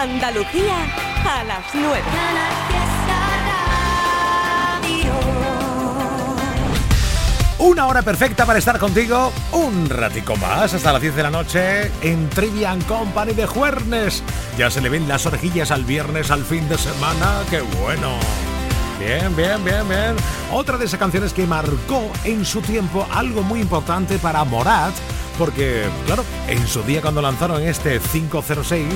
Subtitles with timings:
[0.00, 0.76] Andalucía
[1.28, 2.00] a las 9.
[7.58, 11.92] Una hora perfecta para estar contigo un ratico más hasta las 10 de la noche
[12.00, 14.22] en Trivian Company de Juernes.
[14.56, 17.42] Ya se le ven las orejillas al viernes, al fin de semana.
[17.50, 18.14] ¡Qué bueno!
[18.98, 20.16] Bien, bien, bien, bien.
[20.50, 24.94] Otra de esas canciones que marcó en su tiempo algo muy importante para Morat,
[25.36, 28.86] porque, claro, en su día cuando lanzaron este 506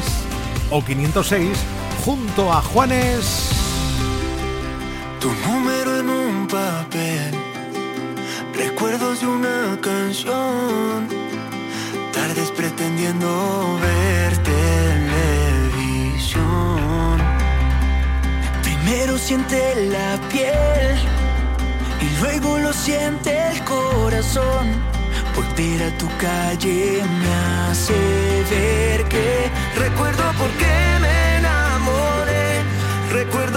[0.74, 1.56] o 506,
[2.04, 3.50] junto a Juanes.
[5.20, 7.32] Tu número en un papel,
[8.52, 11.06] recuerdos de una canción,
[12.12, 16.42] tardes pretendiendo ver televisión.
[18.64, 20.98] Primero siente la piel
[22.00, 24.93] y luego lo siente el corazón
[25.36, 27.34] Volver a tu calle me
[27.68, 27.94] hace
[28.50, 32.62] ver que recuerdo por qué me enamoré,
[33.12, 33.53] recuerdo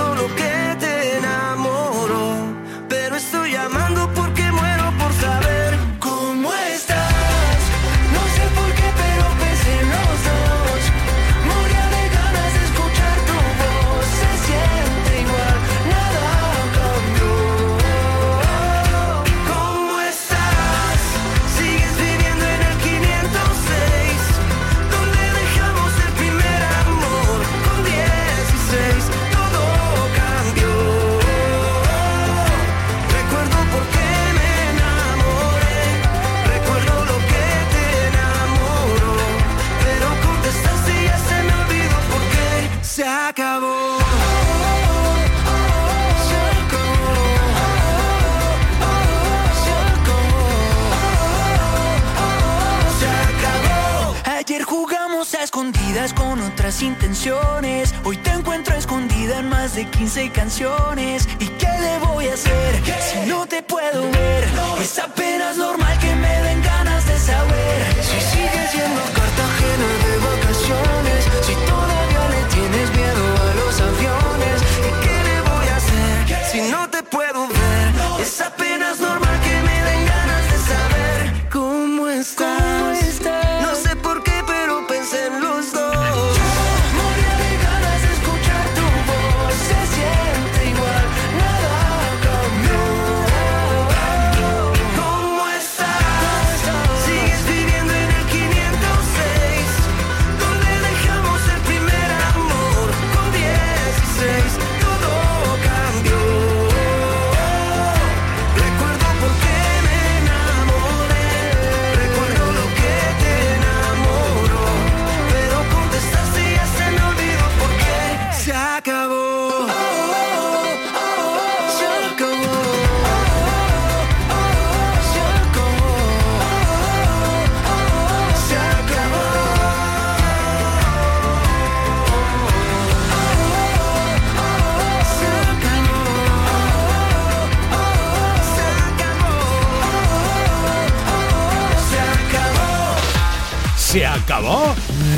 [56.67, 57.95] otras intenciones.
[58.03, 61.25] Hoy te encuentro escondida en más de 15 canciones.
[61.39, 64.43] ¿Y qué le voy a hacer si no te puedo ver?
[64.81, 68.03] Es apenas normal que me den ganas de saber.
[68.03, 69.16] Si sigues yendo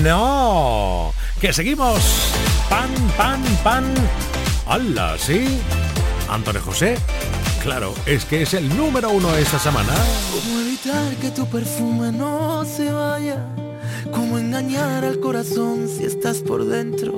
[0.03, 1.13] No.
[1.41, 2.33] Que seguimos.
[2.69, 3.83] Pan, pan, pan.
[4.65, 5.17] ¡Hala!
[5.17, 5.59] ¿Sí?
[6.29, 6.95] Antonio José.
[7.61, 9.93] Claro, es que es el número uno esta semana.
[10.31, 13.45] ¿Cómo evitar que tu perfume no se vaya?
[14.11, 17.13] ¿Cómo engañar al corazón si estás por dentro?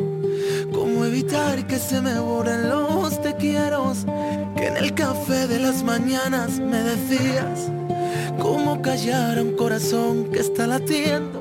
[0.74, 3.94] ¿Cómo evitar que se me borren los te quiero?
[4.56, 7.70] Que en el café de las mañanas me decías.
[8.40, 11.41] ¿Cómo callar a un corazón que está latiendo?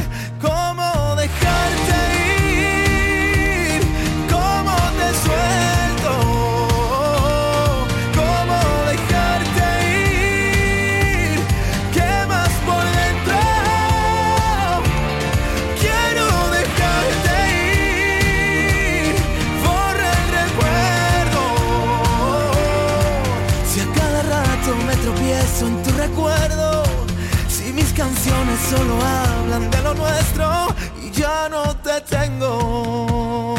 [28.71, 30.67] Solo hablan de lo nuestro
[31.13, 33.55] ya no te tengo.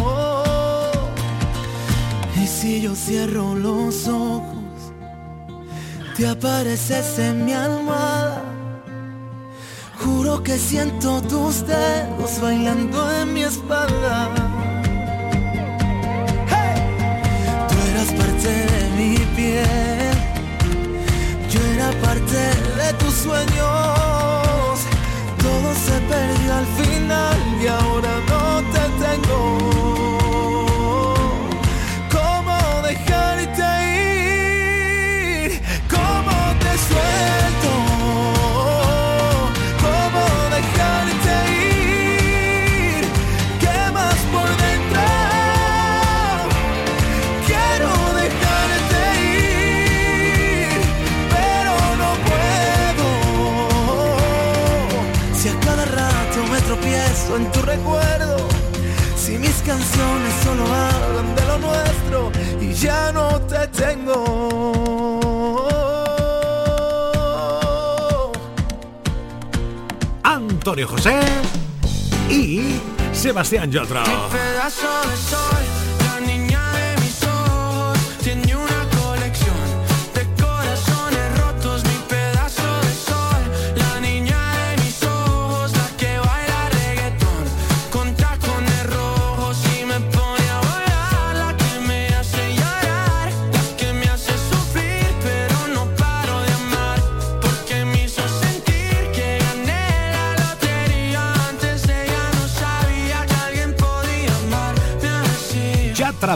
[2.37, 4.93] Y si yo cierro los ojos,
[6.17, 8.43] te apareces en mi almohada.
[9.99, 14.29] Juro que siento tus dedos bailando en mi espalda.
[17.69, 20.17] Tú eras parte de mi piel,
[21.51, 22.41] yo era parte
[22.81, 24.79] de tus sueños.
[25.39, 26.67] Todo se perdió al
[27.09, 30.12] y ahora no te tengo.
[57.33, 58.37] Tropiezo en tu recuerdo,
[59.17, 64.89] si mis canciones solo hablan de lo nuestro y ya no te tengo.
[70.23, 71.21] Antonio José
[72.31, 72.81] y
[73.13, 74.05] Sebastián Yatra.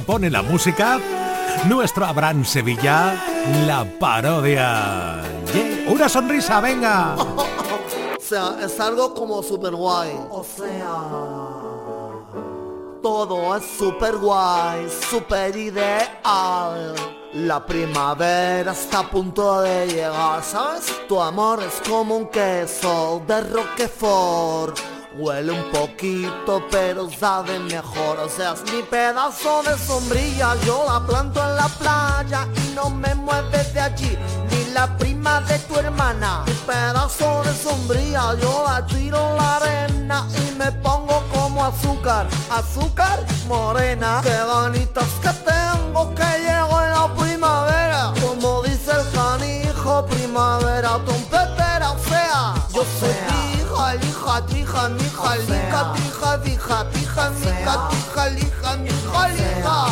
[0.01, 0.99] Pone la música.
[1.69, 3.15] Nuestro Abraham Sevilla,
[3.67, 5.23] la parodia.
[5.89, 7.17] Una sonrisa, venga.
[8.17, 10.11] O sea, es algo como super guay.
[10.31, 10.99] O sea,
[13.01, 16.93] todo es super guay, super ideal.
[17.35, 20.93] La primavera está a punto de llegar, ¿sabes?
[21.07, 24.96] Tu amor es como un queso de Roquefort.
[25.19, 28.19] Huele un poquito, pero sabe mejor.
[28.21, 30.55] O sea, mi pedazo de sombrilla.
[30.67, 34.19] Yo la planto en la playa y no me mueves de allí.
[34.51, 36.43] Ni la prima de tu hermana.
[36.47, 38.35] Mi pedazo de sombrilla.
[38.43, 42.27] Yo la tiro en la arena y me pongo como azúcar.
[42.51, 44.21] Azúcar morena.
[44.23, 48.13] Qué ganitas que tengo que llego en la primavera.
[48.21, 51.93] Como dice el canijo, primavera trompetera.
[51.93, 53.36] O sea, yo soy
[54.51, 59.87] hija, lija, trija, mija, lica, trija, dija, pija, mica, tija, lija, mija, lija.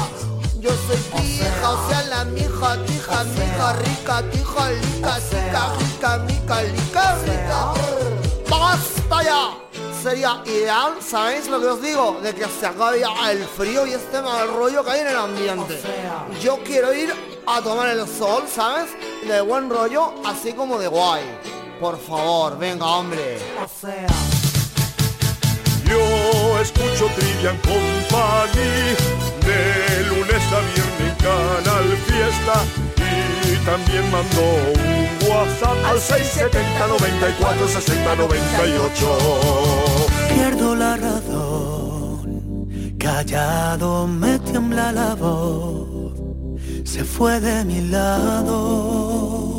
[0.61, 6.63] Yo soy pija, o sea, la mija, tija, mija, rica, tija, lica, chica, rica, mica,
[6.63, 7.75] lica, rica.
[8.51, 9.51] ¡Basta ya!
[10.03, 12.19] Sería ideal, ¿sabéis lo que os digo?
[12.23, 15.17] De que se acabe ya el frío y este mal rollo que hay en el
[15.17, 15.81] ambiente.
[16.43, 17.15] Yo quiero ir
[17.47, 18.91] a tomar el sol, ¿sabes?
[19.27, 21.64] De buen rollo, así como de guay.
[21.81, 23.39] Por favor, venga, hombre.
[25.87, 28.95] Yo escucho Trivian Company
[29.45, 32.65] de lunes a viernes en Canal Fiesta
[33.45, 39.19] y también mando un WhatsApp al 670 94 60 98.
[40.35, 46.15] Pierdo la razón, callado me tiembla la voz,
[46.85, 49.54] se fue de mi lado.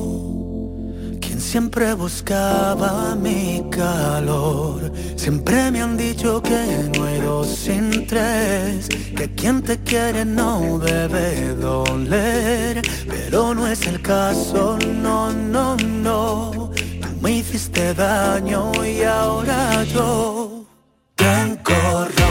[1.56, 9.34] Siempre buscaba mi calor, siempre me han dicho que no hay dos sin tres, que
[9.36, 16.52] quien te quiere no debe doler, pero no es el caso, no, no, no.
[17.00, 20.66] Tú me hiciste daño y ahora yo
[21.16, 22.25] tengo roto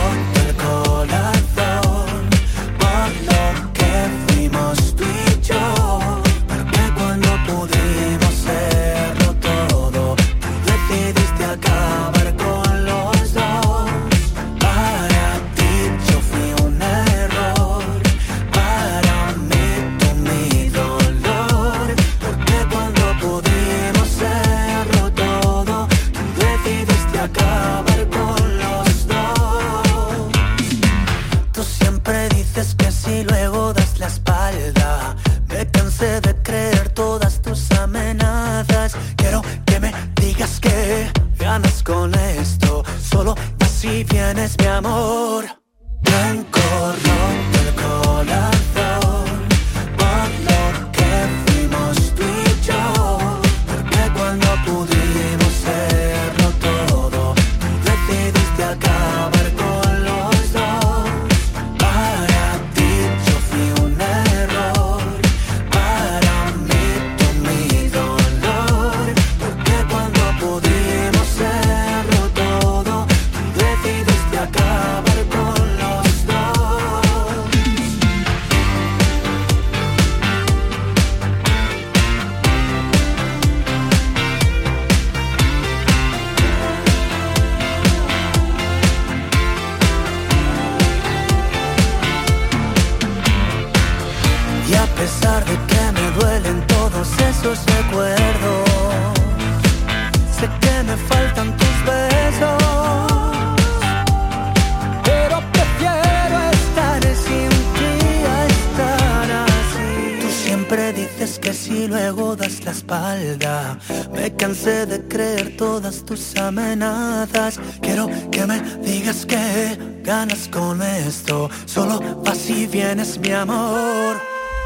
[114.13, 117.59] Me cansé de creer todas tus amenazas.
[117.81, 121.51] Quiero que me digas que ganas con esto.
[121.67, 124.17] Solo vas y vienes, mi amor.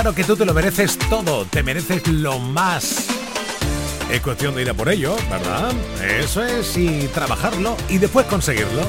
[0.02, 3.04] Claro que tú te lo mereces todo, te mereces lo más.
[4.11, 5.73] Es cuestión de ir a por ello, ¿verdad?
[6.02, 8.88] Eso es, y trabajarlo y después conseguirlo.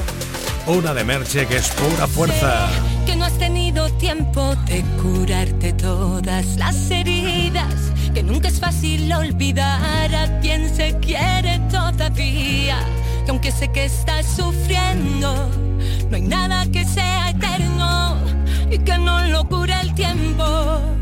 [0.66, 2.66] Una de Merche que es pura fuerza.
[3.04, 7.74] Que no has tenido tiempo de curarte todas las heridas.
[8.14, 12.78] Que nunca es fácil olvidar a quien se quiere todavía.
[13.26, 15.50] Que aunque sé que estás sufriendo,
[16.08, 18.16] no hay nada que sea eterno
[18.70, 21.01] y que no lo cure el tiempo.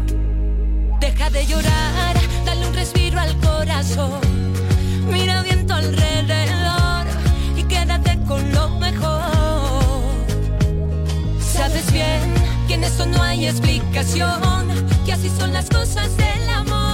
[1.33, 4.21] De llorar, dale un respiro al corazón.
[5.13, 7.07] Mira bien tu alrededor
[7.57, 9.31] y quédate con lo mejor.
[11.41, 12.35] Sabes bien
[12.67, 14.69] que en esto no hay explicación,
[15.07, 16.90] que así son las cosas del amor,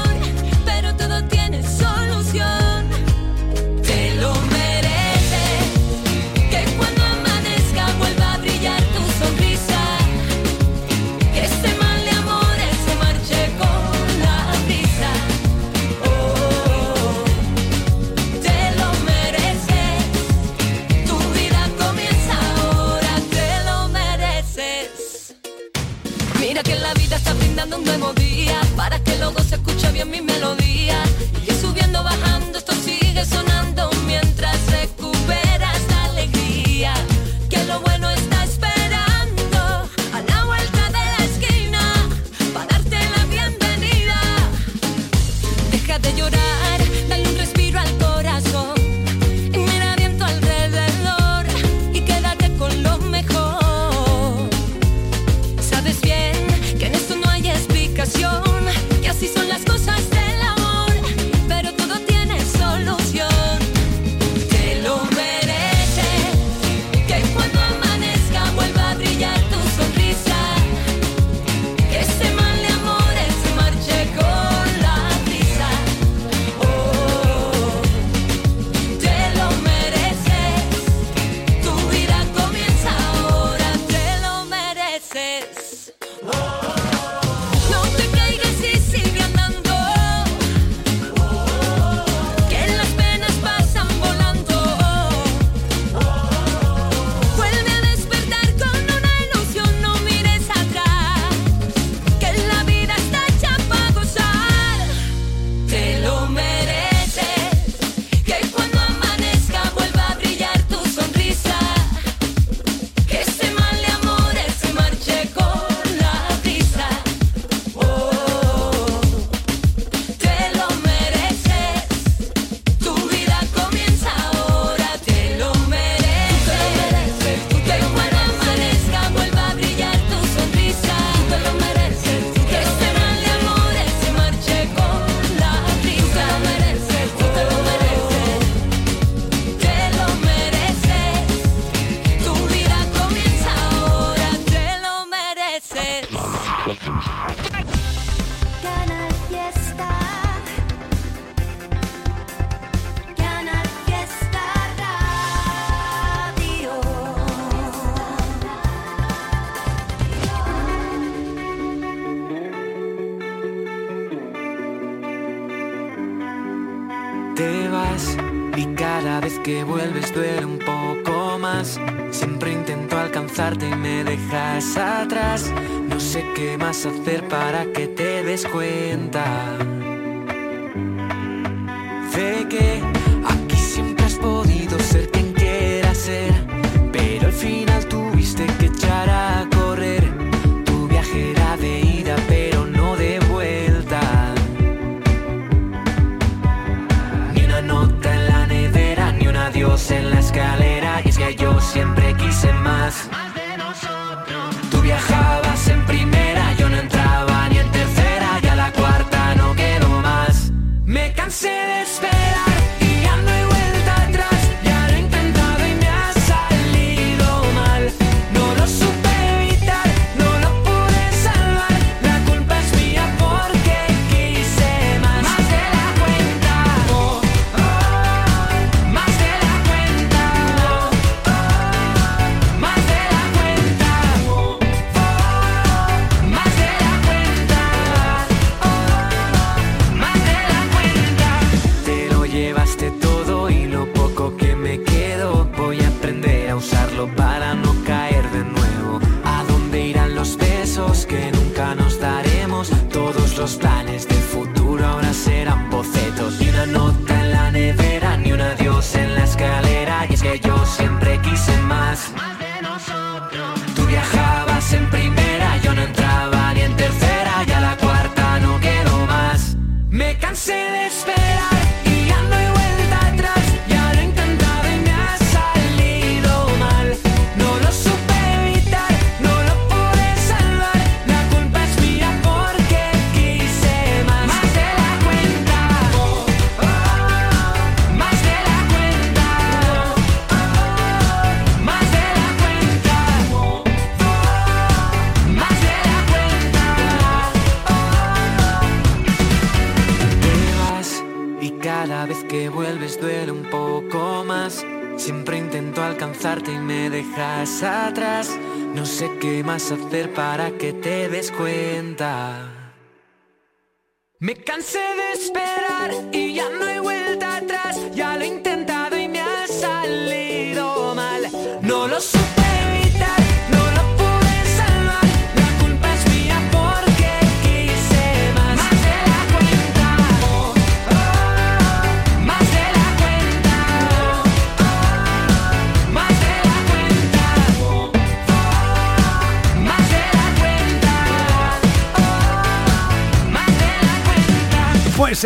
[27.87, 30.66] melodía para que luego se escuche bien mi melodía.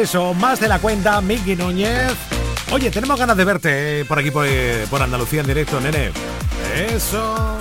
[0.03, 2.15] eso, más de la cuenta, Miki Núñez.
[2.73, 6.11] Oye, tenemos ganas de verte eh, por aquí, por, eh, por, Andalucía en directo, nene.
[6.75, 7.59] Eso.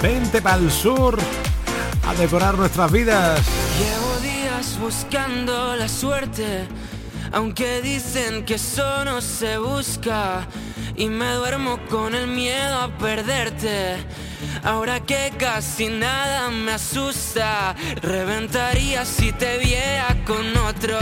[0.00, 1.18] Vente para el sur
[2.06, 3.40] a decorar nuestras vidas.
[3.78, 6.66] Llevo días buscando la suerte,
[7.32, 10.46] aunque dicen que eso no se busca
[10.98, 13.96] y me duermo con el miedo a perderte.
[14.64, 20.98] Ahora que casi nada me asusta, reventaría si te viera con otro.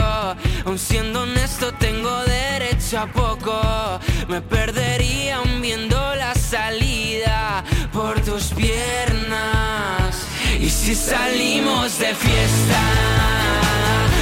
[0.65, 3.99] Aun siendo honesto, tengo derecho a poco.
[4.27, 10.27] Me perdería aun viendo la salida por tus piernas.
[10.59, 12.81] Y si salimos de fiesta,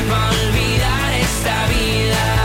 [0.09, 2.44] va a olvidar esta vida.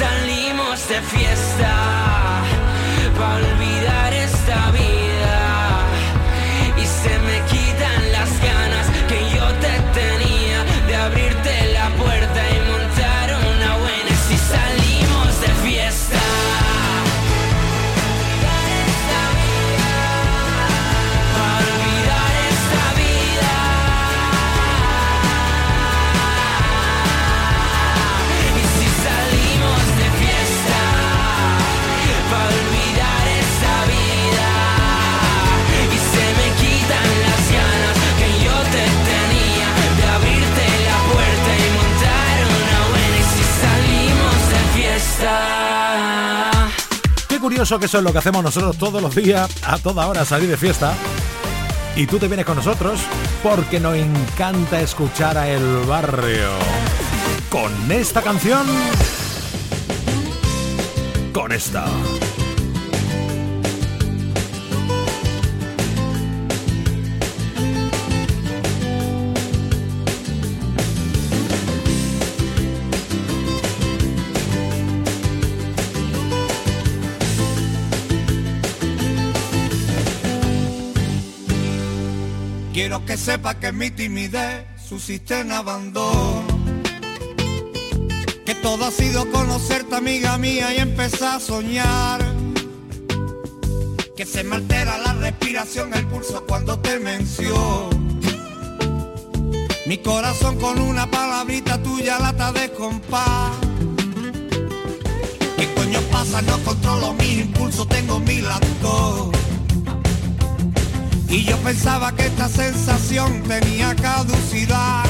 [0.00, 0.29] Día
[47.60, 50.48] curioso que eso es lo que hacemos nosotros todos los días, a toda hora salir
[50.48, 50.94] de fiesta.
[51.94, 53.00] Y tú te vienes con nosotros
[53.42, 56.48] porque nos encanta escuchar a El Barrio.
[57.50, 58.66] Con esta canción.
[61.34, 61.84] Con esta.
[82.90, 86.42] Quiero que sepa que mi timidez suscita en abandono.
[88.44, 92.20] Que todo ha sido conocerte, amiga mía, y empezar a soñar.
[94.16, 97.90] Que se me altera la respiración, el pulso cuando te menciono.
[99.86, 103.52] Mi corazón con una palabrita tuya lata de compás.
[105.56, 106.42] ¿Qué coño pasa?
[106.42, 109.30] No controlo mis impulsos, tengo mi lacto.
[111.30, 115.04] Y yo pensaba que esta sensación tenía caducidad.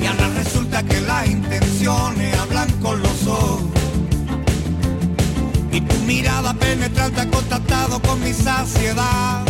[0.00, 3.62] Y ahora resulta que las intenciones hablan con los ojos.
[5.72, 9.44] Y tu mirada penetrante ha contactado con mi saciedad.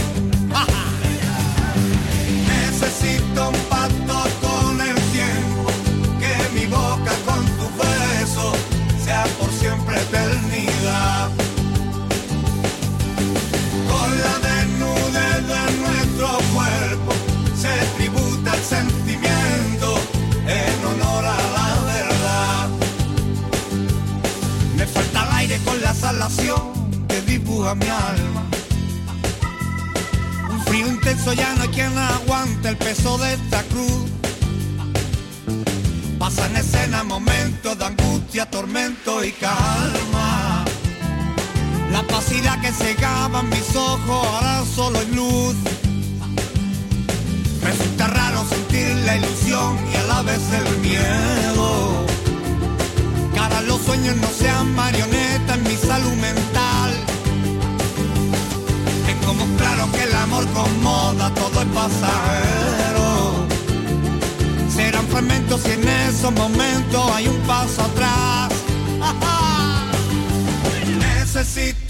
[27.60, 28.42] Dibuja mi alma.
[30.50, 34.10] Un frío intenso ya no hay quien aguante el peso de esta cruz.
[36.18, 40.64] Pasan escena momentos de angustia, tormento y calma.
[41.92, 45.56] La opacidad que cegaba mis ojos ahora solo hay luz.
[47.62, 52.06] Resulta raro sentir la ilusión y a la vez el miedo.
[53.38, 55.19] Ahora los sueños no sean marionetas
[61.80, 63.46] pasajero.
[64.68, 68.52] Serán fragmentos y en esos momentos hay un paso atrás.
[70.98, 71.89] Necesito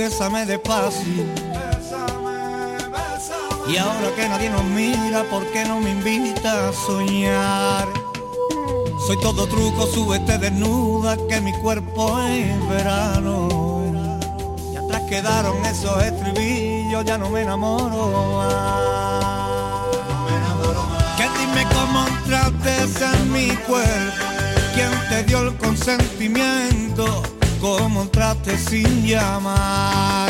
[0.00, 1.24] bésame despacio.
[3.68, 7.86] Y ahora que nadie nos mira, ¿por qué no me invita a soñar?
[9.06, 13.48] Soy todo truco, súbete desnuda, que mi cuerpo es verano.
[14.72, 19.84] Y atrás quedaron esos estribillos, ya no me enamoro más.
[21.18, 24.24] Que dime cómo entraste en mi cuerpo,
[24.74, 27.22] quién te dio el consentimiento,
[27.60, 30.29] cómo entraste sin llamar.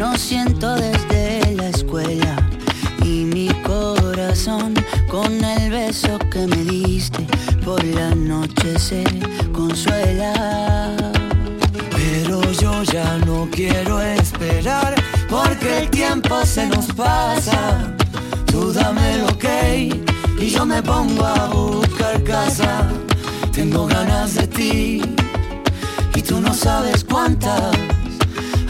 [0.00, 2.34] no siento desde la escuela
[3.04, 4.72] y mi corazón
[5.10, 7.26] con el beso que me diste
[7.62, 9.04] por la noche se
[9.52, 10.96] consuela.
[11.90, 14.94] Pero yo ya no quiero esperar
[15.28, 17.94] porque el tiempo se nos pasa.
[18.46, 20.02] Tú dame lo que
[20.40, 22.88] y yo me pongo a buscar casa.
[23.52, 25.02] Tengo ganas de ti
[26.14, 27.99] y tú no sabes cuántas.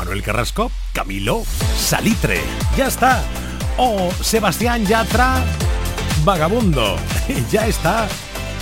[0.00, 1.44] Manuel Carrasco, Camilo,
[1.76, 2.40] Salitre,
[2.74, 3.22] ya está.
[3.76, 5.44] O Sebastián Yatra,
[6.24, 6.96] Vagabundo,
[7.50, 8.08] ya está.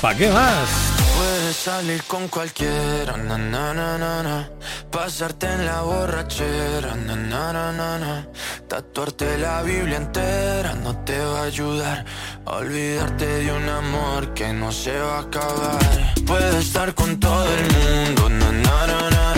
[0.03, 0.69] ¿Para qué más?
[1.17, 4.51] Puedes salir con cualquiera, na, na, na.
[4.91, 6.97] Pasarte en la borrachera.
[8.67, 12.05] Tatuarte la Biblia entera no te va a ayudar
[12.47, 16.15] olvidarte de un amor que no se va a acabar.
[16.27, 19.38] Puedes estar con todo el mundo, na,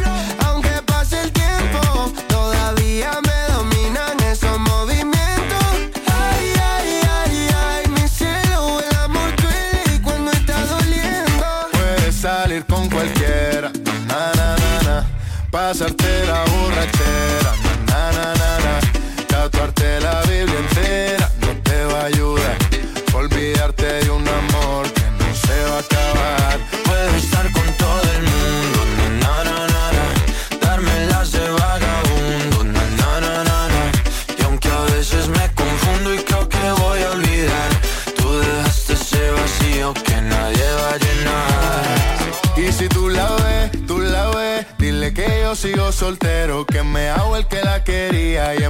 [15.51, 17.00] Pasarte la borrachera,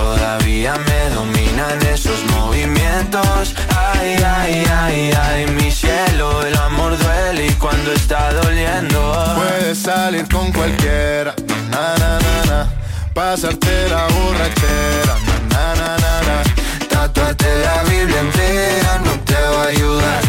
[0.00, 3.54] todavía me dominan esos movimientos.
[3.76, 8.98] Ay, ay, ay, ay, mi cielo, el amor duele y cuando está doliendo.
[9.36, 11.34] Puedes salir con cualquiera,
[11.70, 12.60] na, na, na, na.
[13.12, 15.14] Pasarte la borrachera,
[15.52, 16.36] na, na, na, na.
[16.88, 20.22] Tatuarte la Biblia entera no te va a ayudar.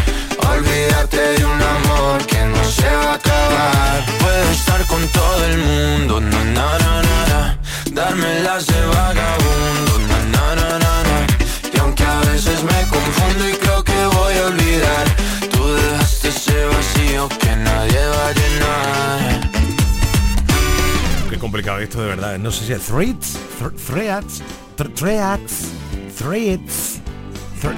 [0.62, 4.06] Olvídate de un amor que no se va a acabar.
[4.20, 7.58] Puedo estar con todo el mundo, na na na na na.
[7.90, 11.16] Darme las de vagabundo, na na na na na.
[11.74, 15.04] Y aunque a veces me confundo y creo que voy a olvidar,
[15.50, 19.40] tú dejaste ese vacío que nadie va a llenar.
[21.28, 22.38] Qué complicado esto de verdad.
[22.38, 24.42] No sé si es threads, thr- threads,
[24.76, 25.52] thr- threads,
[26.16, 27.01] threads, thr-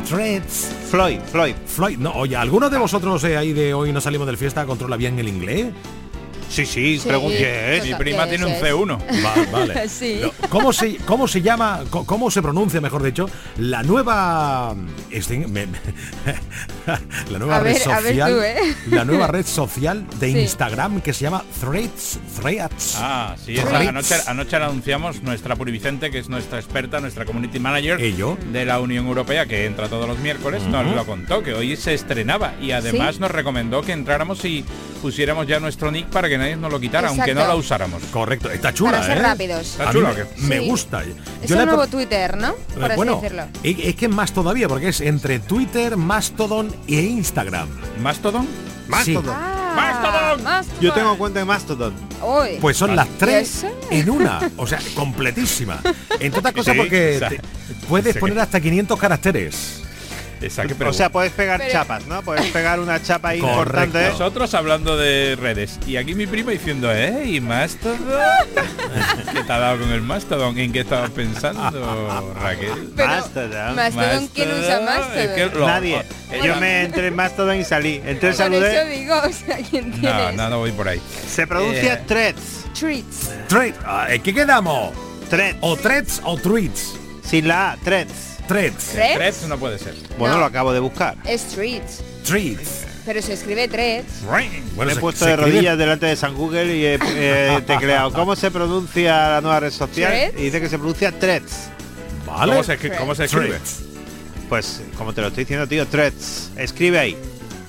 [0.04, 0.74] threads.
[0.90, 1.54] Floyd, Floyd.
[1.66, 4.96] Floyd, no, oye, ¿alguno de vosotros eh, ahí de hoy no salimos del fiesta controla
[4.96, 5.72] bien el inglés?
[6.54, 7.36] Sí, sí, Sí, pregunta.
[7.36, 7.84] ¿qué es?
[7.84, 8.62] Mi prima tiene un es?
[8.62, 8.98] C1.
[9.24, 9.88] Va- vale.
[9.88, 10.20] Sí.
[10.20, 14.74] Lo- ¿Cómo se, ¿Cómo se llama, cómo se pronuncia, mejor dicho, la nueva...
[15.10, 15.78] este, me- me-
[17.30, 18.74] la nueva A red ver, a ver social, tú, ¿eh?
[18.90, 20.38] la nueva red social de Sí.
[20.40, 22.96] Instagram que se llama Threads, Threads.
[22.98, 27.24] Ah, sí, esa, anoche, anoche la anunciamos nuestra Puri Vicente, que es nuestra experta, nuestra
[27.24, 28.36] community manager Ello.
[28.52, 31.94] de la Unión Europea, que entra todos los miércoles, nos lo contó, que hoy se
[31.94, 33.20] estrenaba y además ¿Sí?
[33.20, 34.64] nos recomendó que entráramos y
[35.02, 38.02] pusiéramos ya nuestro nick para que nadie nos lo quitara, aunque no lo usáramos.
[38.12, 39.22] Correcto, está chula, Para ser ¿eh?
[39.22, 39.78] rápidos.
[40.38, 40.68] Me Sí.
[40.68, 41.02] gusta.
[41.02, 42.54] Es Yo un la he nuevo Twitter, ¿no?
[42.74, 43.44] Por Eh, así bueno, decirlo.
[43.62, 47.68] es es que es más todavía, porque es entre Twitter, Mastodon e Instagram.
[48.00, 48.46] ¿Mastodon?
[48.88, 49.34] Mastodon.
[49.34, 50.42] Ah, ¡Mastodon!
[50.44, 50.80] Mastodon.
[50.80, 51.94] Yo tengo cuenta de Mastodon.
[52.22, 52.58] Uy.
[52.60, 53.68] Pues son las tres Eso.
[53.90, 55.80] en una, o sea, completísima.
[56.20, 57.40] Entre otras cosas Sí, porque o sea, te-
[57.88, 58.18] puedes sí.
[58.20, 59.80] poner hasta 500 caracteres.
[60.44, 62.22] Exacto, pero o sea, puedes pegar Pero- chapas, ¿no?
[62.22, 64.08] Puedes pegar una chapa ahí importante.
[64.10, 67.24] nosotros hablando de redes y aquí mi prima diciendo, ¿eh?
[67.26, 67.98] ¿Y Mastodon?
[69.32, 70.58] ¿Qué te ha dado con el Mastodon?
[70.58, 72.92] ¿En qué estabas pensando, Raquel?
[72.96, 73.76] Pero, Mastodon.
[73.76, 75.60] Mastodon, ¿quién usa Mastodon, es que Mastodon?
[75.60, 75.96] lo- Nadie.
[76.32, 77.94] eh, Yo me entré en Mastodon y salí.
[78.04, 78.84] Entré, Por eso saludé.
[78.98, 81.00] digo, o sea, ¿quién No, no, no voy por ahí.
[81.28, 82.02] Se pronuncia Eh.
[82.06, 82.64] threads.
[82.78, 83.30] Treats.
[83.48, 84.92] Thread, ah, ¿en ¿qué quedamos?
[85.30, 85.58] Threads.
[85.60, 86.94] O threads o tweets.
[87.22, 88.33] Sin la A, threads.
[88.48, 88.84] Threads.
[88.92, 89.14] ¿Threads?
[89.16, 89.94] Threads no puede ser.
[90.18, 90.40] Bueno, No.
[90.40, 91.16] lo acabo de buscar.
[91.24, 92.02] Es treats.
[92.24, 92.84] Threads.
[93.06, 94.22] Pero se escribe threads.
[94.26, 96.94] Bueno, me he se- puesto se de escribe- rodillas delante de San Google y he,
[96.94, 100.38] he tecleado cómo se pronuncia la nueva red social ¿Threads?
[100.38, 101.68] y dice que se pronuncia threads.
[102.26, 102.52] Vale.
[102.52, 103.48] ¿Cómo se, escri- cómo se escribe?
[103.48, 103.82] Threads.
[104.48, 106.50] Pues como te lo estoy diciendo, tío, threads.
[106.56, 107.16] Escribe ahí.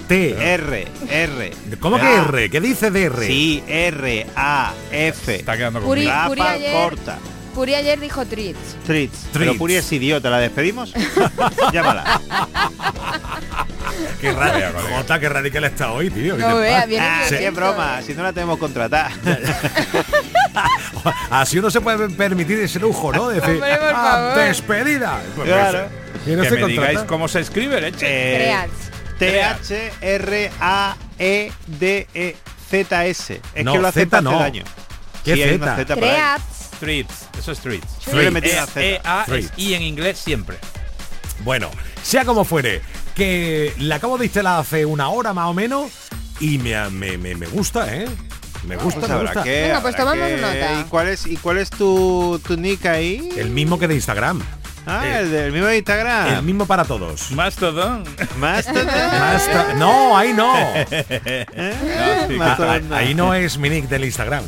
[0.08, 0.54] T.
[0.54, 1.52] R, R.
[1.80, 2.50] ¿Cómo que R?
[2.52, 3.26] ¿Qué dice de R?
[3.28, 5.36] Sí, R, A, F.
[5.36, 6.12] Está quedando Puri, conmigo.
[6.12, 7.18] Rapa Puri ayer, corta.
[7.56, 8.76] Puri ayer dijo treats.
[8.86, 9.28] Treats.
[9.32, 9.58] Pero Treats.
[9.58, 10.94] Puri es idiota, ¿la despedimos?
[11.74, 12.20] Llámala.
[14.20, 14.74] Qué radical.
[14.94, 16.36] Jota, qué radical está hoy, tío.
[16.36, 16.86] ¿Qué No te vea, pasa?
[16.88, 18.04] viene Ah, qué violento, broma, eh.
[18.04, 19.10] si no la tenemos contratada.
[21.30, 23.30] Así uno se puede permitir ese lujo, ¿no?
[23.30, 24.34] De decir, Hombre, por "Ah, favor".
[24.34, 24.48] Claro.
[24.50, 25.22] despedida.
[25.24, 25.50] Eh, Pues,
[26.26, 26.88] ¿quién no Que se me contrata?
[26.90, 28.06] digáis cómo se escribe, leche.
[28.08, 28.68] Eh,
[29.18, 29.66] Treats.
[32.06, 33.42] T-H-R-A-E-D-E-Z-S.
[33.54, 34.40] Es No, que lo hace Z para no.
[34.40, 34.64] daño.
[35.24, 35.76] ¿Qué Sí, hay Z?
[35.78, 36.10] Z por ahí.
[36.10, 36.44] Treats.
[36.80, 37.28] Treats.
[37.38, 38.06] Eso es treats.
[38.06, 38.82] Yo le metí una E, Z.
[38.84, 39.52] E, A, es Treats.
[39.58, 40.58] I en inglés siempre.
[41.44, 41.70] Bueno,
[42.04, 42.82] sea como fuere,
[43.16, 45.92] que la acabo de instalar hace una hora más o menos
[46.40, 48.08] y me, me, me, me gusta, ¿eh?
[48.64, 49.44] Me gusta, Pues me habrá gusta.
[49.44, 50.80] que- Venga, pues tomamos que- nota.
[50.80, 53.30] ¿Y cuál es, y cuál es tu, tu nick ahí?
[53.38, 54.42] El mismo que de Instagram.
[54.88, 56.28] ah, eh, el del mismo de Instagram.
[56.36, 57.30] El mismo para todos.
[57.32, 58.04] Mastodon.
[58.38, 58.90] Mastodon.
[58.90, 60.54] Hasta- no, ahí no.
[60.58, 62.26] ¿Eh?
[62.30, 62.34] sí.
[62.36, 62.96] Mastodon Ah, no.
[62.96, 64.44] ahí no es mi nick del Instagram.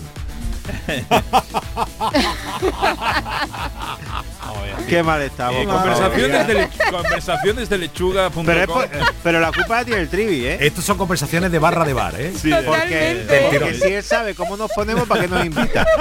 [4.88, 5.62] Qué mal estamos.
[5.62, 5.92] Eh, por favor.
[5.92, 8.46] conversaciones, de le- conversaciones de lechuga.com.
[8.46, 8.90] Pero, es por-
[9.22, 10.58] pero la culpa tiene el trivi, ¿eh?
[10.62, 12.32] Estos son conversaciones de barra de bar, ¿eh?
[12.66, 15.86] Porque, Del porque si él sabe cómo nos ponemos, ¿para qué nos invita?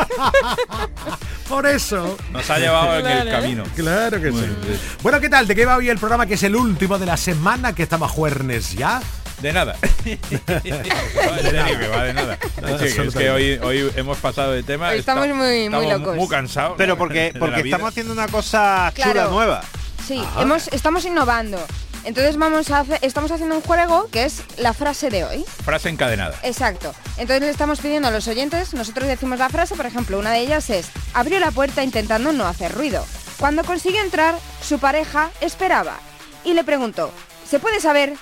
[1.49, 2.17] Por eso.
[2.33, 3.63] Nos ha llevado en el camino.
[3.75, 4.79] Claro que sí.
[5.03, 5.47] Bueno, ¿qué tal?
[5.47, 8.11] ¿De qué va hoy el programa que es el último de la semana que estamos
[8.11, 9.01] jueves ya?
[9.41, 9.77] De nada.
[10.49, 12.39] va de nada.
[12.67, 14.89] Es que, es que hoy, hoy hemos pasado de tema.
[14.91, 16.17] Hoy estamos muy- muy estamos locos.
[16.17, 16.75] Muy cansados.
[16.79, 19.31] Pero porque, porque estamos haciendo una cosa chula Claro.
[19.31, 19.63] nueva.
[20.07, 21.59] Sí, hemos, estamos innovando.
[22.05, 25.45] Entonces vamos a hacer, estamos haciendo un juego que es la frase de hoy.
[25.65, 26.37] Frase encadenada.
[26.45, 26.95] Exacto.
[27.17, 30.39] Entonces le estamos pidiendo a los oyentes, nosotros decimos la frase, por ejemplo, una de
[30.41, 33.05] ellas es, abrió la puerta intentando no hacer ruido.
[33.39, 35.99] Cuando consiguió entrar, su pareja esperaba
[36.45, 37.11] y le preguntó,
[37.51, 38.13] ¿se puede saber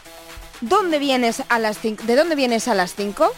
[0.68, 3.32] dónde vienes a las cinco, de dónde vienes a las 5?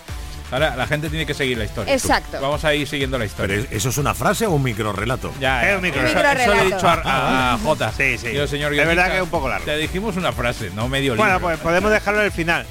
[0.52, 1.92] Ahora la gente tiene que seguir la historia.
[1.92, 2.38] Exacto.
[2.40, 3.56] Vamos a ir siguiendo la historia.
[3.62, 5.32] Pero ¿eso es una frase o un micro relato?
[5.40, 5.76] Ya, Es ya.
[5.76, 6.76] un micro- Eso- eso le he microrelato.
[6.76, 7.92] dicho a, a- a Jota.
[7.92, 8.28] Sí, sí.
[8.28, 9.64] Digo, señor Es verdad que es un poco largo.
[9.64, 11.48] Te dijimos una frase, no medio Bueno, libro.
[11.48, 12.64] pues podemos dejarlo al final.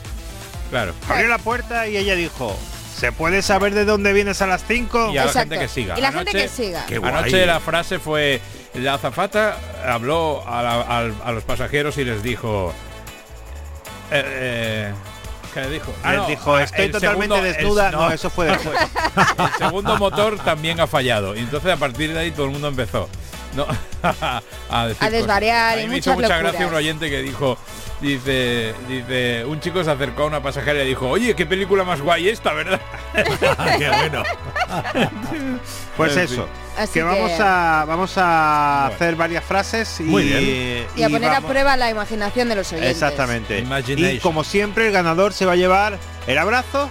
[0.69, 0.93] claro.
[1.09, 2.57] Abrió la puerta y ella dijo,
[2.97, 5.11] ¿se puede saber de dónde vienes a las 5?
[5.13, 5.49] Y a la Exacto.
[5.55, 5.97] gente que siga.
[5.97, 6.85] Y la gente que siga.
[6.87, 7.13] Qué guay.
[7.13, 8.39] Anoche la frase fue,
[8.75, 12.73] la azafata habló la- a los pasajeros y les dijo...
[14.11, 14.23] eh,
[14.91, 14.93] eh,
[15.53, 15.93] ¿Qué le dijo?
[16.03, 17.91] Ah, Él no, dijo, estoy el totalmente segundo- el- desnuda.
[17.91, 18.11] no.
[18.11, 18.77] eso fue después.
[19.37, 21.33] el segundo motor también ha fallado.
[21.35, 23.07] Y entonces a partir de ahí todo el mundo empezó.
[23.55, 23.65] ¿No?
[24.03, 27.57] a, decir A desvariar y mí me hizo muchas mucha gracia un oyente que dijo,
[28.01, 31.83] dice, dice, un chico se acercó a una pasajera y le dijo, oye, qué película
[31.83, 32.79] más guay esta, ¿verdad?
[33.77, 34.23] Qué bueno.
[35.97, 36.33] Pues En fin.
[36.39, 36.47] eso.
[36.77, 38.95] Así que vamos a vamos a Bueno.
[38.95, 40.87] hacer varias frases y, Muy bien.
[40.97, 42.91] Y a poner vamos- a prueba la imaginación de los oyentes.
[42.91, 43.63] Exactamente.
[43.87, 45.97] Y como siempre el ganador se va a llevar
[46.27, 46.89] el abrazo,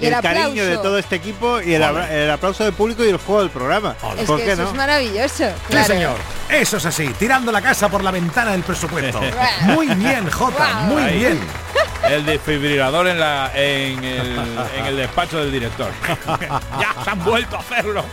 [0.00, 3.16] El cariño de todo este equipo y el, abra- el aplauso del público y el
[3.18, 3.94] juego del programa.
[4.18, 4.68] Es ¿Por que qué eso no?
[4.70, 5.44] es maravilloso.
[5.70, 6.16] Sí, señor.
[6.48, 7.08] Eso es así.
[7.18, 9.20] Tirando la casa por la ventana del presupuesto.
[9.62, 10.80] Muy bien, Jota.
[10.86, 10.94] Wow.
[10.98, 11.18] Muy Ahí.
[11.18, 11.40] bien.
[12.08, 14.38] El desfibrilador en, la, en, el,
[14.78, 15.90] en el despacho del director.
[16.40, 18.04] ya, se han vuelto a hacerlo.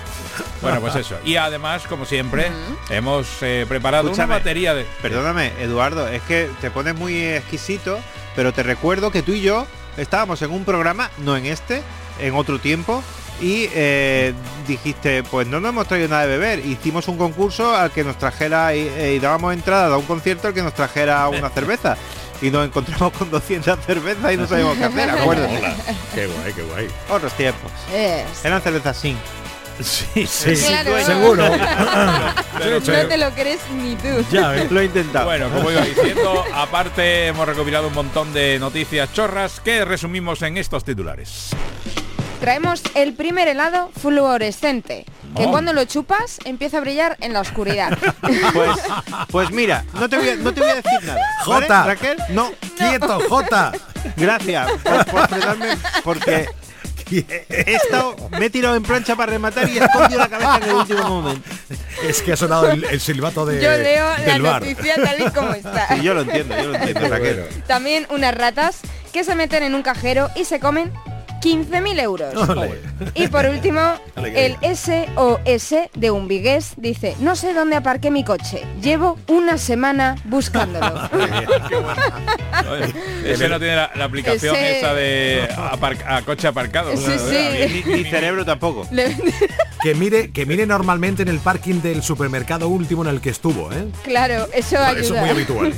[0.62, 1.16] Bueno, pues eso.
[1.24, 2.52] Y además, como siempre,
[2.90, 4.26] hemos eh, preparado Escúchame.
[4.34, 4.86] una batería de...
[5.02, 7.98] Perdóname, Eduardo, es que te pones muy exquisito,
[8.36, 9.66] pero te recuerdo que tú y yo
[9.98, 11.82] estábamos en un programa, no en este,
[12.20, 13.04] en otro tiempo,
[13.39, 14.34] y eh,
[14.68, 16.66] dijiste, pues no nos hemos traído nada de beber.
[16.66, 20.48] Hicimos un concurso al que nos trajera y, eh, y dábamos entrada a un concierto
[20.48, 21.98] al que nos trajera una cerveza.
[22.39, 25.60] Y nos encontramos con 200 cervezas y no sabíamos qué hacer, acuérdate.
[26.14, 26.88] Qué guay, qué guay.
[27.10, 27.72] Otros tiempos.
[28.43, 29.18] Eran cervezas sin.
[29.82, 30.55] Sí, sí.
[30.67, 31.05] Claro.
[31.05, 31.43] Seguro.
[32.57, 33.07] Pero- Sí, No sí.
[33.07, 34.25] te lo crees ni tú.
[34.32, 34.71] Ya ves.
[34.71, 35.25] Lo he intentado.
[35.25, 40.57] Bueno, como iba diciendo, aparte hemos recopilado un montón de noticias chorras que resumimos en
[40.57, 41.49] estos titulares.
[42.39, 45.05] Traemos el primer helado fluorescente,
[45.36, 45.51] que Oh.
[45.51, 47.97] cuando lo chupas empieza a brillar en la oscuridad.
[48.53, 48.69] Pues,
[49.32, 51.19] pues mira, no te voy a, no te voy a decir nada.
[51.45, 51.84] ¿vale, Jota.
[51.84, 52.17] Raquel?
[52.30, 52.51] No.
[52.78, 53.71] Quieto, Jota.
[54.15, 55.28] Gracias por, por
[56.03, 56.47] porque
[57.49, 60.64] he estado, me he tirado en plancha para rematar y he escondido la cabeza en
[60.70, 61.49] el último momento.
[62.03, 64.62] Es que ha sonado el, el silbato de, Yo leo la del bar.
[64.62, 65.88] noticia tal y como está.
[65.97, 67.18] Y yo lo entiendo, yo lo entiendo.
[67.68, 68.80] También unas ratas
[69.14, 70.91] que se meten en un cajero y se comen
[71.42, 72.34] 15.000 euros.
[73.14, 73.80] Y por último,
[74.16, 80.16] el SOS de un vigués dice, no sé dónde aparqué mi coche, llevo una semana
[80.26, 81.10] buscándolo.
[82.72, 82.94] Oye,
[83.34, 86.96] Ese no tiene la, la aplicación Ese- esa de apar- a coche aparcado.
[86.96, 87.84] Sí, sí.
[87.86, 88.88] Ni, ni cerebro tampoco.
[88.92, 89.16] Le-
[89.82, 93.72] Que mire, que mire normalmente en el parking del supermercado último en el que estuvo,
[93.72, 93.88] ¿eh?
[94.04, 95.00] claro, eso Eso ayuda.
[95.02, 95.74] es muy habitual.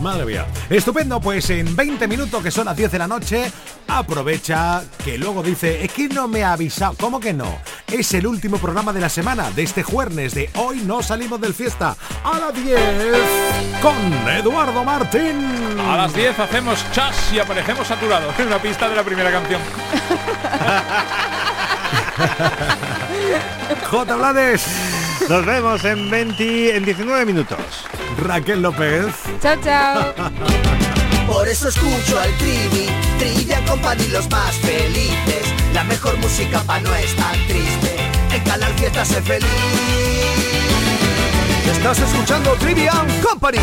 [0.00, 0.46] Madre mía.
[0.70, 3.50] Estupendo, pues en 20 minutos, que son las 10 de la noche,
[3.88, 6.94] aprovecha que luego dice, es que no me ha avisado.
[6.98, 7.58] ¿Cómo que no?
[7.90, 11.54] Es el último programa de la semana, de este jueves, de hoy no salimos del
[11.54, 11.96] fiesta.
[12.24, 12.78] A las 10,
[13.80, 13.96] con
[14.28, 15.78] Eduardo Martín.
[15.80, 19.60] A las 10 hacemos chas y aparecemos saturados en una pista de la primera canción.
[23.90, 24.16] J.
[24.16, 24.66] Blades,
[25.28, 27.58] Nos vemos en 20, en 19 minutos.
[28.18, 29.06] Raquel López.
[29.40, 30.12] Chao, chao.
[31.30, 32.88] Por eso escucho al Trivi,
[33.20, 35.46] Trivian Company los más felices.
[35.72, 37.96] La mejor música pa' no estar triste.
[38.32, 39.48] En Canal Fiesta sé feliz.
[41.70, 43.60] Estás escuchando Trivian Company.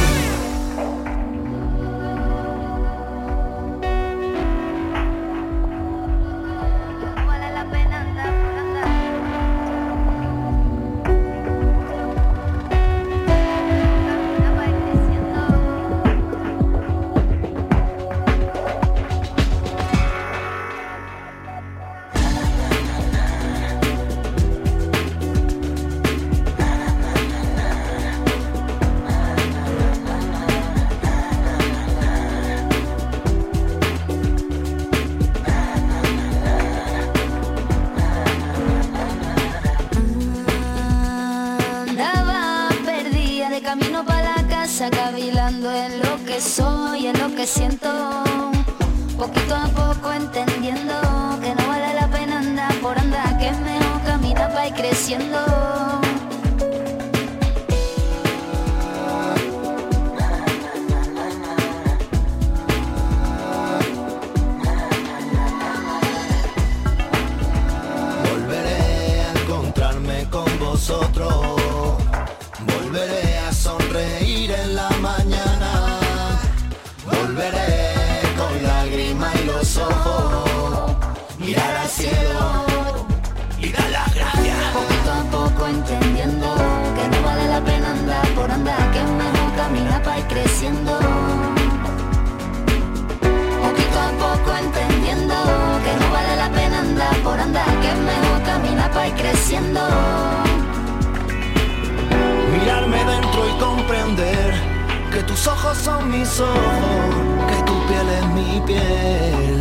[105.17, 107.15] Que tus ojos son mis ojos,
[107.49, 109.59] que tu piel es mi piel.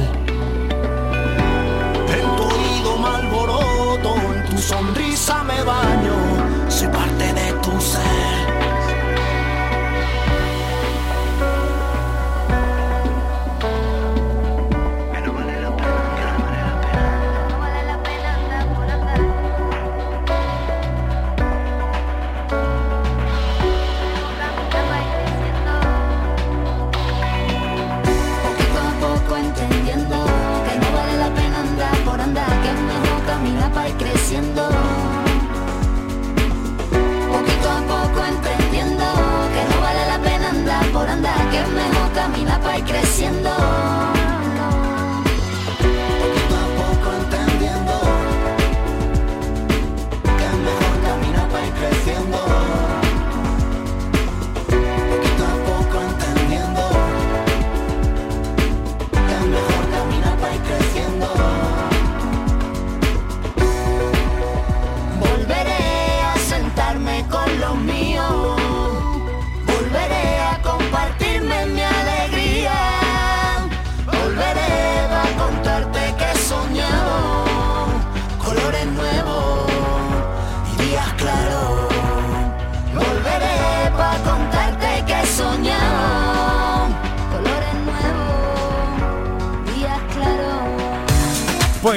[2.18, 6.16] En tu oído me alboroto, en tu sonrisa me baño,
[42.59, 44.15] para ir creciendo.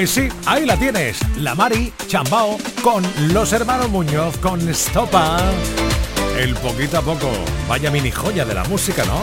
[0.00, 5.36] Pues sí, ahí la tienes, la Mari Chambao con los hermanos Muñoz con Stopa.
[6.38, 7.30] El poquito a poco,
[7.68, 9.20] vaya mini joya de la música, ¿no?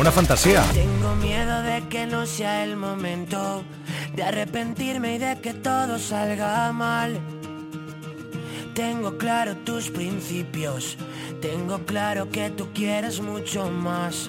[0.00, 0.64] Una fantasía.
[0.72, 3.62] Tengo miedo de que no sea el momento
[4.16, 7.20] de arrepentirme y de que todo salga mal.
[8.74, 10.96] Tengo claro tus principios,
[11.40, 14.28] tengo claro que tú quieres mucho más.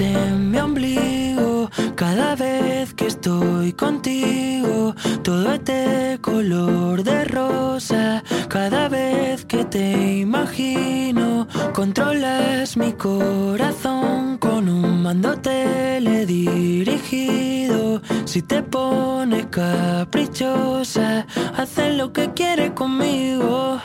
[0.00, 1.70] en mi ombligo.
[1.94, 8.22] Cada vez que estoy contigo, todo es de color de rosa.
[8.48, 18.02] Cada vez que te imagino, controlas mi corazón con un mando teledirigido.
[18.24, 21.26] Si te pones caprichosa,
[21.56, 23.80] haces lo que quieres conmigo.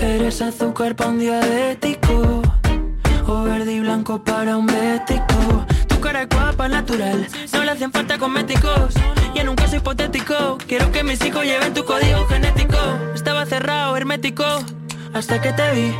[0.00, 2.42] Eres azúcar para un diabético
[3.36, 5.66] verde y blanco para un bético.
[5.86, 8.94] Tu cara es guapa, natural, no le hacen falta cosméticos.
[9.34, 12.78] Y en un caso hipotético, quiero que mis hijos lleven tu código genético.
[13.14, 14.44] Estaba cerrado, hermético,
[15.12, 15.92] hasta que te vi.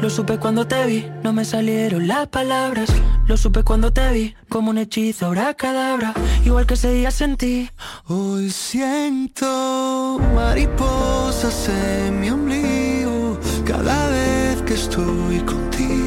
[0.00, 2.88] Lo supe cuando te vi, no me salieron las palabras.
[3.26, 6.14] Lo supe cuando te vi, como un hechizo, ahora cadabra.
[6.44, 7.70] Igual que ese día sentí.
[8.06, 15.99] Hoy siento mariposas en mi ombligo cada vez que estoy contigo.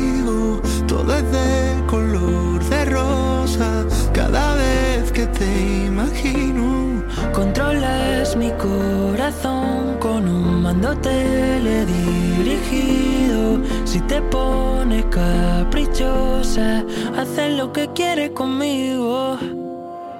[1.05, 7.03] Todo color de rosa cada vez que te imagino.
[7.33, 13.61] Controlas mi corazón con un mando teledirigido.
[13.85, 16.83] Si te pones caprichosa,
[17.17, 19.37] haces lo que quieres conmigo.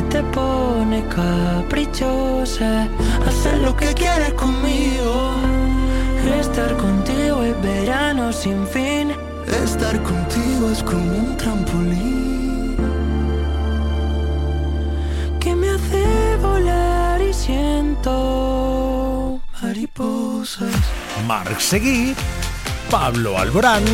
[0.00, 2.88] Si te pones caprichosa,
[3.26, 5.34] haces lo que quieres conmigo.
[6.40, 9.12] Estar contigo es verano sin fin.
[9.62, 12.76] Estar contigo es como un trampolín.
[15.38, 18.18] que me hace volar y siento
[19.60, 20.74] mariposas.
[21.26, 22.14] Marc Seguí,
[22.90, 23.84] Pablo Alborán.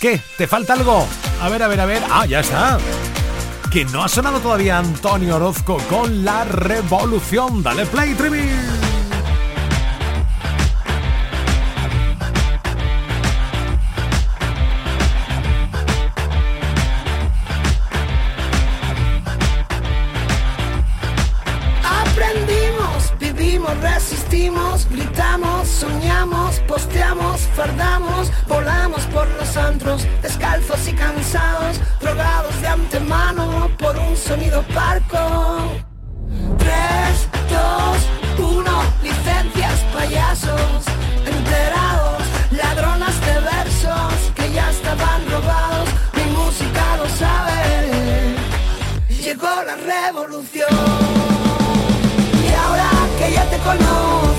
[0.00, 0.20] ¿Qué?
[0.36, 1.06] ¿Te falta algo?
[1.40, 2.02] A ver, a ver, a ver.
[2.10, 2.80] Ah, ya está.
[3.72, 7.62] Que no ha sonado todavía Antonio Orozco con la revolución.
[7.62, 8.81] Dale play, Trivi.
[27.54, 35.72] Fardamos, volamos por los antros, descalzos y cansados, drogados de antemano por un sonido parco.
[36.58, 36.72] 3,
[38.38, 40.84] 2, 1, licencias, payasos,
[41.26, 48.36] enterados, ladronas de versos que ya estaban robados, mi música lo sabe,
[49.08, 50.68] llegó la revolución.
[52.42, 54.31] Y ahora que ya te conozco,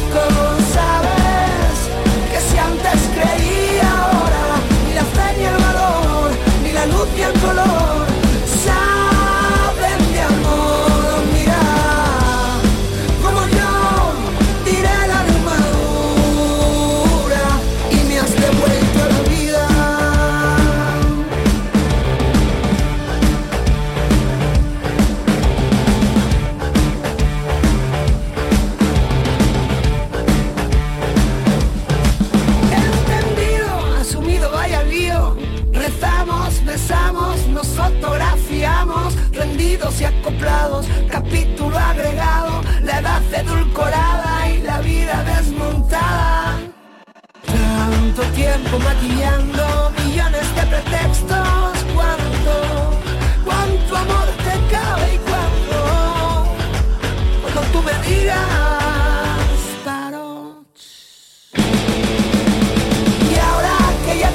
[7.23, 7.92] el color,
[41.09, 46.59] Capítulo agregado, la edad edulcorada y la vida desmontada.
[47.45, 51.85] Tanto tiempo maquillando millones de pretextos.
[51.95, 52.53] ¿Cuánto,
[53.45, 55.77] cuánto amor te cabe y cuánto?
[57.41, 58.63] Cuando tú me digas,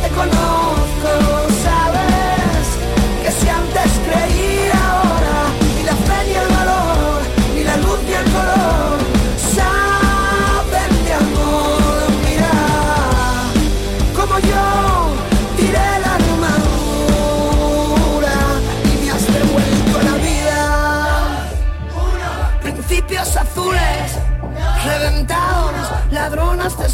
[0.01, 0.68] te conozco,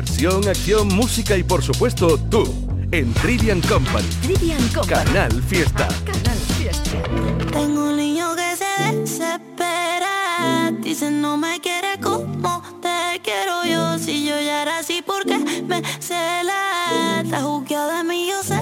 [0.00, 2.50] Diversión, acción, música y por supuesto tú.
[2.90, 4.08] En Trivian Company.
[4.22, 5.04] Trivian Company.
[5.04, 5.88] Canal Fiesta.
[6.06, 6.90] Canal Fiesta.
[7.52, 10.72] Tengo un niño que se desespera.
[10.80, 13.98] Dice no me quiere como te quiero yo.
[13.98, 17.20] Si yo ya era así, porque me cela.
[17.22, 18.59] Está juzgado de mí, yo sé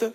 [0.00, 0.12] Leute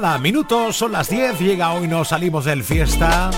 [0.00, 3.30] nada, minutos, son las 10, llega hoy, nos salimos del fiesta.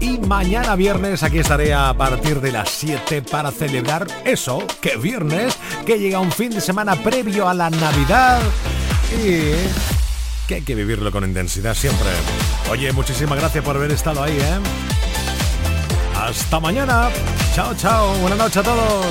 [0.00, 5.56] Y mañana viernes aquí estaré a partir de las 7 para celebrar eso, que viernes,
[5.86, 8.40] que llega un fin de semana previo a la Navidad.
[9.24, 9.52] Y
[10.46, 12.10] que hay que vivirlo con intensidad siempre.
[12.70, 14.60] Oye, muchísimas gracias por haber estado ahí, ¿eh?
[16.16, 17.08] Hasta mañana.
[17.54, 18.12] Chao, chao.
[18.18, 19.06] Buenas noches a todos.